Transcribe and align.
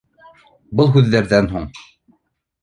Был 0.79 0.89
һүҙҙәрҙән 0.95 1.51
һуң 1.53 1.69